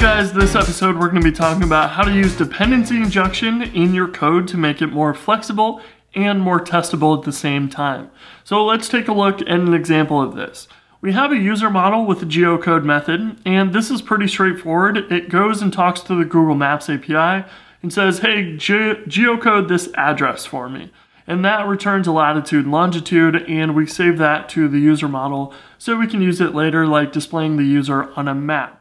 guys, 0.00 0.32
this 0.32 0.54
episode 0.54 0.96
we're 0.96 1.10
going 1.10 1.22
to 1.22 1.30
be 1.30 1.36
talking 1.36 1.62
about 1.62 1.90
how 1.90 2.02
to 2.02 2.10
use 2.10 2.34
dependency 2.34 2.96
injection 2.96 3.60
in 3.60 3.92
your 3.92 4.08
code 4.08 4.48
to 4.48 4.56
make 4.56 4.80
it 4.80 4.86
more 4.86 5.12
flexible 5.12 5.82
and 6.14 6.40
more 6.40 6.58
testable 6.58 7.18
at 7.18 7.22
the 7.26 7.32
same 7.32 7.68
time. 7.68 8.10
So 8.42 8.64
let's 8.64 8.88
take 8.88 9.08
a 9.08 9.12
look 9.12 9.42
at 9.42 9.48
an 9.48 9.74
example 9.74 10.22
of 10.22 10.34
this. 10.34 10.68
We 11.02 11.12
have 11.12 11.32
a 11.32 11.36
user 11.36 11.68
model 11.68 12.06
with 12.06 12.22
a 12.22 12.24
geocode 12.24 12.82
method, 12.82 13.42
and 13.44 13.74
this 13.74 13.90
is 13.90 14.00
pretty 14.00 14.26
straightforward. 14.26 14.96
It 15.12 15.28
goes 15.28 15.60
and 15.60 15.70
talks 15.70 16.00
to 16.02 16.14
the 16.14 16.24
Google 16.24 16.54
Maps 16.54 16.88
API 16.88 17.46
and 17.82 17.92
says, 17.92 18.20
hey, 18.20 18.56
ge 18.56 19.04
geocode 19.06 19.68
this 19.68 19.90
address 19.96 20.46
for 20.46 20.70
me. 20.70 20.90
And 21.26 21.44
that 21.44 21.66
returns 21.66 22.06
a 22.06 22.12
latitude 22.12 22.64
and 22.64 22.72
longitude, 22.72 23.44
and 23.46 23.76
we 23.76 23.86
save 23.86 24.16
that 24.16 24.48
to 24.50 24.66
the 24.66 24.80
user 24.80 25.08
model 25.08 25.52
so 25.76 25.98
we 25.98 26.06
can 26.06 26.22
use 26.22 26.40
it 26.40 26.54
later, 26.54 26.86
like 26.86 27.12
displaying 27.12 27.58
the 27.58 27.64
user 27.64 28.10
on 28.14 28.28
a 28.28 28.34
map. 28.34 28.79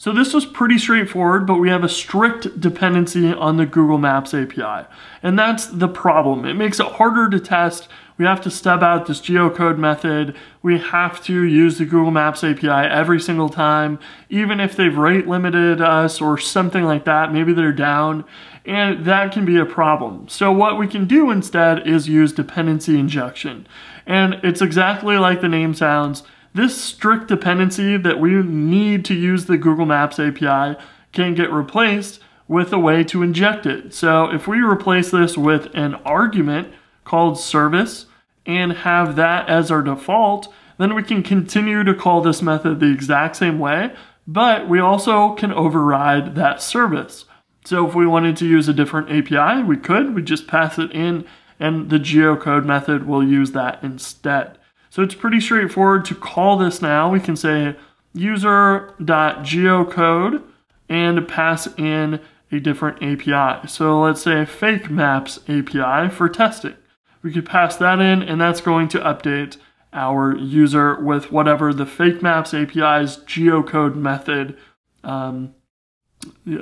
So 0.00 0.14
this 0.14 0.32
was 0.32 0.46
pretty 0.46 0.78
straightforward, 0.78 1.46
but 1.46 1.58
we 1.58 1.68
have 1.68 1.84
a 1.84 1.88
strict 1.88 2.58
dependency 2.58 3.34
on 3.34 3.58
the 3.58 3.66
Google 3.66 3.98
Maps 3.98 4.32
API. 4.32 4.88
And 5.22 5.38
that's 5.38 5.66
the 5.66 5.88
problem. 5.88 6.46
It 6.46 6.54
makes 6.54 6.80
it 6.80 6.86
harder 6.86 7.28
to 7.28 7.38
test. 7.38 7.86
We 8.16 8.24
have 8.24 8.40
to 8.40 8.50
step 8.50 8.80
out 8.80 9.04
this 9.04 9.20
geocode 9.20 9.76
method. 9.76 10.34
We 10.62 10.78
have 10.78 11.22
to 11.24 11.42
use 11.42 11.76
the 11.76 11.84
Google 11.84 12.12
Maps 12.12 12.42
API 12.42 12.70
every 12.70 13.20
single 13.20 13.50
time, 13.50 13.98
even 14.30 14.58
if 14.58 14.74
they've 14.74 14.96
rate 14.96 15.28
limited 15.28 15.82
us 15.82 16.18
or 16.18 16.38
something 16.38 16.84
like 16.84 17.04
that. 17.04 17.30
Maybe 17.30 17.52
they're 17.52 17.70
down 17.70 18.24
and 18.64 19.04
that 19.04 19.32
can 19.32 19.44
be 19.44 19.58
a 19.58 19.66
problem. 19.66 20.28
So 20.28 20.50
what 20.50 20.78
we 20.78 20.86
can 20.86 21.06
do 21.06 21.30
instead 21.30 21.86
is 21.86 22.08
use 22.08 22.32
dependency 22.32 22.98
injection. 22.98 23.66
And 24.06 24.40
it's 24.42 24.62
exactly 24.62 25.18
like 25.18 25.42
the 25.42 25.48
name 25.48 25.74
sounds. 25.74 26.22
This 26.52 26.80
strict 26.80 27.28
dependency 27.28 27.96
that 27.96 28.18
we 28.18 28.42
need 28.42 29.04
to 29.06 29.14
use 29.14 29.46
the 29.46 29.56
Google 29.58 29.86
Maps 29.86 30.18
API 30.18 30.76
can 31.12 31.34
get 31.34 31.52
replaced 31.52 32.20
with 32.48 32.72
a 32.72 32.78
way 32.78 33.04
to 33.04 33.22
inject 33.22 33.66
it. 33.66 33.94
So 33.94 34.32
if 34.32 34.48
we 34.48 34.58
replace 34.58 35.12
this 35.12 35.38
with 35.38 35.68
an 35.74 35.94
argument 35.96 36.72
called 37.04 37.38
service 37.38 38.06
and 38.44 38.72
have 38.72 39.14
that 39.16 39.48
as 39.48 39.70
our 39.70 39.82
default, 39.82 40.52
then 40.78 40.94
we 40.94 41.02
can 41.02 41.22
continue 41.22 41.84
to 41.84 41.94
call 41.94 42.20
this 42.20 42.42
method 42.42 42.80
the 42.80 42.90
exact 42.90 43.36
same 43.36 43.58
way, 43.58 43.94
but 44.26 44.68
we 44.68 44.80
also 44.80 45.34
can 45.34 45.52
override 45.52 46.34
that 46.34 46.60
service. 46.60 47.26
So 47.64 47.86
if 47.86 47.94
we 47.94 48.06
wanted 48.06 48.36
to 48.38 48.46
use 48.46 48.66
a 48.66 48.72
different 48.72 49.10
API, 49.10 49.62
we 49.62 49.76
could, 49.76 50.14
we 50.14 50.22
just 50.22 50.48
pass 50.48 50.78
it 50.78 50.90
in 50.90 51.26
and 51.60 51.90
the 51.90 51.98
geocode 51.98 52.64
method 52.64 53.06
will 53.06 53.22
use 53.22 53.52
that 53.52 53.84
instead. 53.84 54.58
So 54.90 55.02
it's 55.02 55.14
pretty 55.14 55.40
straightforward 55.40 56.04
to 56.06 56.14
call 56.14 56.58
this 56.58 56.82
now. 56.82 57.10
We 57.10 57.20
can 57.20 57.36
say 57.36 57.76
user.geocode 58.12 60.42
and 60.88 61.28
pass 61.28 61.68
in 61.78 62.20
a 62.50 62.58
different 62.58 63.00
API. 63.02 63.68
So 63.68 64.00
let's 64.00 64.22
say 64.22 64.44
fake 64.44 64.90
maps 64.90 65.38
API 65.48 66.08
for 66.10 66.28
testing. 66.28 66.74
We 67.22 67.32
could 67.32 67.46
pass 67.46 67.76
that 67.76 68.00
in 68.00 68.20
and 68.22 68.40
that's 68.40 68.60
going 68.60 68.88
to 68.88 68.98
update 68.98 69.56
our 69.92 70.36
user 70.36 71.00
with 71.00 71.30
whatever 71.32 71.72
the 71.72 71.86
fake 71.86 72.22
maps 72.22 72.52
API's 72.52 73.18
geocode 73.18 73.94
method 73.94 74.56
um, 75.04 75.54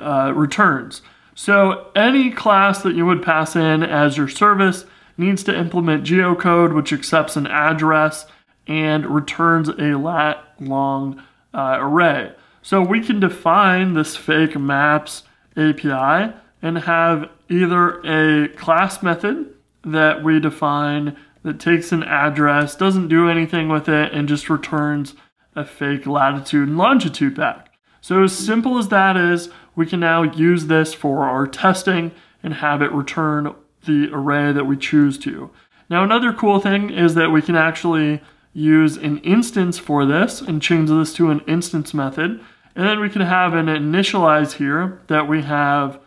uh, 0.01 0.31
returns. 0.35 1.01
So 1.35 1.89
any 1.95 2.31
class 2.31 2.81
that 2.83 2.95
you 2.95 3.05
would 3.05 3.23
pass 3.23 3.55
in 3.55 3.83
as 3.83 4.17
your 4.17 4.27
service 4.27 4.85
needs 5.19 5.43
to 5.43 5.57
implement 5.57 6.05
geocode, 6.05 6.73
which 6.73 6.93
accepts 6.93 7.35
an 7.35 7.45
address 7.45 8.25
and 8.65 9.05
returns 9.05 9.69
a 9.69 9.97
lat 9.97 10.43
long 10.59 11.21
uh, 11.53 11.77
array. 11.79 12.31
So 12.61 12.81
we 12.81 13.01
can 13.01 13.19
define 13.19 13.93
this 13.93 14.15
fake 14.15 14.57
maps 14.57 15.23
API 15.57 16.33
and 16.61 16.79
have 16.79 17.29
either 17.49 17.99
a 18.01 18.47
class 18.49 19.01
method 19.01 19.53
that 19.83 20.23
we 20.23 20.39
define 20.39 21.17
that 21.43 21.59
takes 21.59 21.91
an 21.91 22.03
address, 22.03 22.75
doesn't 22.75 23.07
do 23.07 23.29
anything 23.29 23.69
with 23.69 23.87
it, 23.87 24.11
and 24.11 24.27
just 24.27 24.49
returns 24.49 25.15
a 25.55 25.65
fake 25.65 26.05
latitude 26.05 26.67
and 26.67 26.77
longitude 26.77 27.35
back. 27.35 27.73
So 28.01 28.23
as 28.23 28.37
simple 28.37 28.77
as 28.77 28.89
that 28.89 29.17
is, 29.17 29.49
we 29.75 29.85
can 29.85 29.99
now 29.99 30.23
use 30.23 30.67
this 30.67 30.93
for 30.93 31.23
our 31.23 31.47
testing 31.47 32.11
and 32.43 32.55
have 32.55 32.81
it 32.81 32.91
return 32.91 33.53
the 33.85 34.09
array 34.11 34.51
that 34.51 34.65
we 34.65 34.77
choose 34.77 35.17
to. 35.19 35.49
Now 35.89 36.03
another 36.03 36.33
cool 36.33 36.59
thing 36.59 36.89
is 36.89 37.15
that 37.15 37.31
we 37.31 37.41
can 37.41 37.55
actually 37.55 38.21
use 38.53 38.97
an 38.97 39.19
instance 39.19 39.77
for 39.77 40.05
this 40.05 40.41
and 40.41 40.61
change 40.61 40.89
this 40.89 41.13
to 41.15 41.31
an 41.31 41.41
instance 41.47 41.93
method. 41.93 42.39
And 42.75 42.87
then 42.87 42.99
we 42.99 43.09
can 43.09 43.21
have 43.21 43.53
an 43.53 43.67
initialize 43.67 44.53
here 44.53 45.01
that 45.07 45.27
we 45.27 45.41
have 45.43 45.99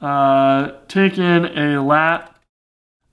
uh, 0.00 0.72
taken 0.88 1.46
a 1.46 1.82
lat 1.82 2.34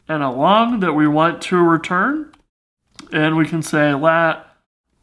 and 0.08 0.22
a 0.22 0.30
long 0.30 0.80
that 0.82 0.94
we 0.94 1.08
want 1.08 1.42
to 1.44 1.58
return. 1.58 2.32
And 3.12 3.38
we 3.38 3.46
can 3.46 3.62
say 3.62 3.94
lat 3.94 4.48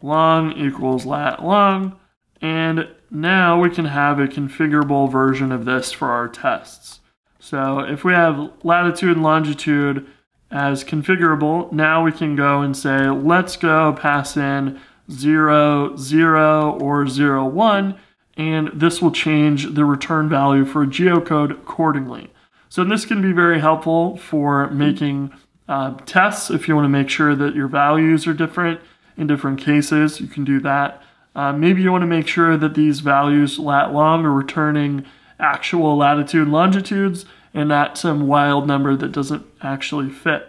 long 0.03 0.53
equals 0.53 1.07
lat 1.07 1.45
long. 1.45 1.99
And 2.41 2.89
now 3.11 3.61
we 3.61 3.71
can 3.71 3.87
have 3.87 4.19
a 4.19 4.29
configurable 4.29 5.11
version 5.11 5.53
of 5.53 5.65
this 5.65 5.93
for 5.93 6.11
our 6.11 6.29
tests. 6.29 7.00
So 7.41 7.81
if 7.81 8.05
we 8.05 8.13
have 8.13 8.53
latitude 8.63 9.17
and 9.17 9.23
longitude 9.23 10.07
as 10.51 10.85
configurable, 10.85 11.73
now 11.73 12.05
we 12.05 12.13
can 12.13 12.37
go 12.37 12.61
and 12.61 12.77
say, 12.77 13.09
let's 13.09 13.57
go 13.57 13.95
pass 13.95 14.37
in 14.37 14.79
0, 15.11 15.97
0, 15.97 16.79
or 16.81 17.09
0, 17.09 17.47
1, 17.47 17.99
and 18.37 18.71
this 18.75 19.01
will 19.01 19.11
change 19.11 19.75
the 19.75 19.85
return 19.85 20.29
value 20.29 20.65
for 20.65 20.87
geocode 20.87 21.51
accordingly. 21.51 22.31
So 22.69 22.85
this 22.85 23.05
can 23.05 23.21
be 23.23 23.33
very 23.33 23.59
helpful 23.59 24.17
for 24.19 24.71
making 24.71 25.33
uh, 25.69 25.95
tests 26.05 26.51
if 26.51 26.69
you 26.69 26.75
want 26.75 26.85
to 26.85 26.91
make 26.91 27.09
sure 27.09 27.35
that 27.35 27.55
your 27.55 27.69
values 27.69 28.27
are 28.27 28.35
different 28.35 28.81
in 29.17 29.27
different 29.27 29.61
cases, 29.61 30.21
you 30.21 30.27
can 30.27 30.45
do 30.45 30.61
that. 30.61 31.03
Uh, 31.35 31.53
maybe 31.53 31.83
you 31.83 31.93
want 31.93 32.03
to 32.03 32.07
make 32.07 32.27
sure 32.27 32.57
that 32.57 32.75
these 32.75 33.01
values 33.01 33.59
lat 33.59 33.93
long 33.93 34.25
are 34.25 34.33
returning 34.33 35.05
actual 35.41 35.97
latitude 35.97 36.49
longitudes 36.49 37.25
and 37.53 37.69
not 37.69 37.99
some 37.99 38.27
wild 38.27 38.67
number 38.67 38.97
that 38.97 39.13
doesn't 39.13 39.45
actually 39.63 40.11
fit. 40.11 40.47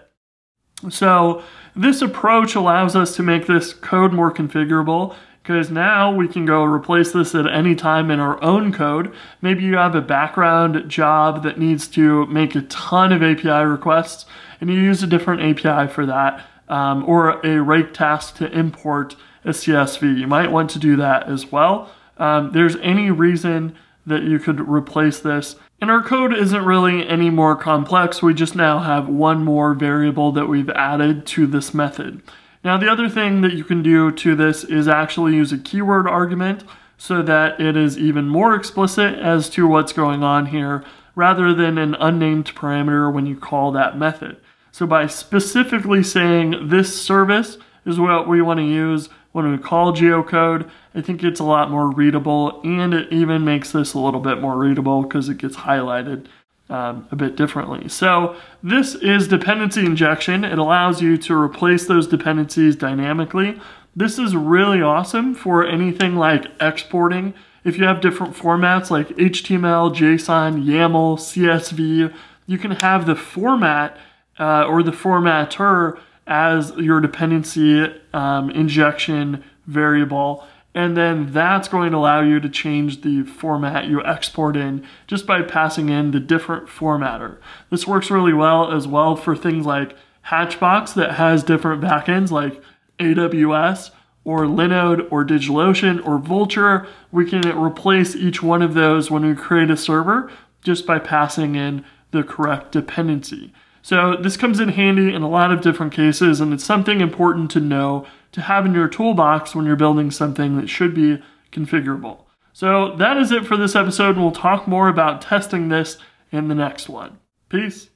So 0.90 1.44
this 1.75 2.02
approach 2.02 2.56
allows 2.56 2.96
us 2.96 3.16
to 3.16 3.24
make 3.24 3.47
this 3.47 3.74
code 3.74 4.13
more 4.13 4.34
configurable 4.34 5.16
because 5.44 5.72
now 5.72 6.13
we 6.13 6.28
can 6.28 6.46
go 6.46 6.63
replace 6.63 7.12
this 7.12 7.34
at 7.34 7.47
any 7.47 7.75
time 7.75 8.12
in 8.12 8.19
our 8.19 8.41
own 8.44 8.72
code. 8.72 9.13
Maybe 9.41 9.63
you 9.63 9.78
have 9.78 9.96
a 9.96 10.02
background 10.02 10.90
job 10.90 11.44
that 11.44 11.59
needs 11.59 11.88
to 11.90 12.25
make 12.28 12.56
a 12.56 12.62
ton 12.63 13.12
of 13.12 13.23
API 13.23 13.66
requests 13.66 14.25
and 14.59 14.69
you 14.69 14.79
use 14.79 15.02
a 15.02 15.08
different 15.08 15.41
API 15.41 15.91
for 15.91 16.06
that 16.06 16.46
um, 16.69 17.03
or 17.08 17.46
a 17.46 17.62
rake 17.62 17.94
task 17.94 18.38
to 18.38 18.52
import 18.52 19.16
a 19.44 19.50
CSV. 19.50 20.18
You 20.18 20.28
might 20.28 20.52
want 20.52 20.69
to 20.72 20.79
do 20.79 20.96
that 20.97 21.28
as 21.28 21.52
well. 21.52 21.91
Um, 22.18 22.52
there's 22.52 22.75
any 22.78 23.09
reason 23.09 23.75
that 24.06 24.23
you 24.23 24.39
could 24.39 24.59
replace 24.67 25.19
this. 25.19 25.56
And 25.79 25.89
our 25.89 26.03
code 26.03 26.34
isn't 26.34 26.66
really 26.66 27.07
any 27.07 27.29
more 27.29 27.56
complex, 27.56 28.22
we 28.22 28.34
just 28.34 28.56
now 28.56 28.79
have 28.79 29.07
one 29.07 29.44
more 29.44 29.73
variable 29.73 30.31
that 30.34 30.47
we've 30.47 30.69
added 30.69 31.25
to 31.28 31.47
this 31.47 31.73
method. 31.73 32.22
Now 32.63 32.78
the 32.78 32.91
other 32.91 33.09
thing 33.09 33.41
that 33.41 33.53
you 33.53 33.63
can 33.63 33.81
do 33.81 34.11
to 34.11 34.35
this 34.35 34.63
is 34.63 34.88
actually 34.88 35.35
use 35.35 35.51
a 35.51 35.57
keyword 35.57 36.07
argument 36.07 36.63
so 36.97 37.23
that 37.23 37.59
it 37.59 37.75
is 37.75 37.97
even 37.97 38.29
more 38.29 38.53
explicit 38.53 39.16
as 39.16 39.50
to 39.50 39.67
what's 39.67 39.94
going 39.94 40.23
on 40.23 40.47
here 40.47 40.84
rather 41.16 41.53
than 41.53 41.78
an 41.78 41.95
unnamed 41.95 42.53
parameter 42.53 43.11
when 43.11 43.25
you 43.25 43.35
call 43.35 43.72
that 43.72 43.97
method. 43.97 44.38
So 44.72 44.85
by 44.85 45.07
specifically 45.07 46.03
saying 46.03 46.70
this 46.70 47.02
service 47.02 47.58
is 47.85 47.99
what 47.99 48.28
we 48.28 48.41
want 48.41 48.59
to 48.59 48.66
use 48.66 49.09
when 49.31 49.49
we 49.49 49.57
call 49.57 49.93
geocode, 49.93 50.69
I 50.93 51.01
think 51.01 51.23
it's 51.23 51.39
a 51.39 51.45
lot 51.45 51.72
more 51.72 51.89
readable 51.89 52.61
and 52.63 52.93
it 52.93 53.11
even 53.11 53.45
makes 53.45 53.72
this 53.72 53.93
a 53.93 53.99
little 53.99 54.19
bit 54.19 54.41
more 54.41 54.57
readable 54.57 55.03
because 55.03 55.29
it 55.29 55.37
gets 55.37 55.57
highlighted 55.57 56.25
um, 56.69 57.07
a 57.11 57.16
bit 57.16 57.35
differently. 57.35 57.87
So 57.89 58.35
this 58.61 58.95
is 58.95 59.28
dependency 59.28 59.85
injection. 59.85 60.43
It 60.43 60.59
allows 60.59 61.01
you 61.01 61.17
to 61.17 61.35
replace 61.35 61.85
those 61.85 62.07
dependencies 62.07 62.75
dynamically. 62.75 63.59
This 63.95 64.17
is 64.17 64.35
really 64.35 64.81
awesome 64.81 65.34
for 65.35 65.66
anything 65.66 66.16
like 66.16 66.45
exporting. 66.59 67.34
If 67.63 67.77
you 67.77 67.85
have 67.85 68.01
different 68.01 68.35
formats 68.35 68.89
like 68.89 69.09
HTML, 69.09 69.93
JSON, 69.93 70.63
YAML, 70.63 71.17
CSV, 71.17 72.13
you 72.47 72.57
can 72.57 72.72
have 72.72 73.05
the 73.05 73.16
format 73.16 73.97
uh, 74.39 74.66
or 74.66 74.81
the 74.81 74.91
formatter 74.91 75.99
as 76.28 76.72
your 76.78 77.00
dependency 77.00 77.91
um, 78.14 78.50
injection 78.52 79.44
variable. 79.68 80.46
And 80.73 80.96
then 80.96 81.34
that's 81.34 81.68
going 81.68 81.91
to 81.91 81.97
allow 81.97 82.22
you 82.22 82.40
to 82.40 82.50
change 82.50 83.02
the 83.02 83.23
format 83.23 83.88
you 83.88 84.03
export 84.06 84.56
in 84.56 84.88
just 85.06 85.28
by 85.28 85.41
passing 85.41 85.90
in 85.90 86.12
the 86.12 86.20
different 86.20 86.68
formatter. 86.68 87.38
This 87.70 87.85
works 87.85 88.09
really 88.09 88.34
well 88.34 88.72
as 88.72 88.88
well 88.88 89.16
for 89.16 89.35
things 89.35 89.66
like 89.66 89.96
Hatchbox 90.23 90.94
that 90.94 91.16
has 91.16 91.44
different 91.44 91.82
backends 91.82 92.32
like 92.32 92.62
AWS 93.00 93.91
or 94.23 94.46
Linode 94.46 95.12
or 95.12 95.26
DigitalOcean 95.26 96.06
or 96.06 96.20
Vultr. 96.20 96.88
we 97.12 97.29
can 97.29 97.46
replace 97.58 98.16
each 98.16 98.41
one 98.44 98.62
of 98.62 98.73
those 98.73 99.09
when 99.09 99.26
we 99.26 99.35
create 99.35 99.72
a 99.72 99.78
server 99.78 100.32
just 100.64 100.85
by 100.85 101.00
passing 101.00 101.56
in 101.56 101.84
the 102.12 102.23
correct 102.23 102.72
dependency. 102.72 103.52
So 103.81 104.16
this 104.16 104.37
comes 104.37 104.59
in 104.59 104.69
handy 104.69 105.13
in 105.13 105.22
a 105.22 105.29
lot 105.29 105.51
of 105.51 105.61
different 105.61 105.93
cases 105.93 106.39
and 106.39 106.53
it's 106.53 106.63
something 106.63 107.01
important 107.01 107.51
to 107.51 107.59
know 107.59 108.05
to 108.31 108.41
have 108.41 108.66
in 108.66 108.73
your 108.73 108.87
toolbox 108.87 109.53
when 109.53 109.66
you're 109.66 109.75
building 109.75 110.11
something 110.11 110.57
that 110.57 110.69
should 110.69 110.93
be 110.93 111.22
configurable. 111.51 112.25
So 112.53 112.95
that 112.97 113.17
is 113.17 113.31
it 113.31 113.45
for 113.45 113.57
this 113.57 113.75
episode 113.75 114.16
and 114.16 114.23
we'll 114.23 114.31
talk 114.31 114.67
more 114.67 114.87
about 114.87 115.22
testing 115.22 115.69
this 115.69 115.97
in 116.31 116.47
the 116.47 116.55
next 116.55 116.89
one. 116.89 117.19
Peace. 117.49 117.91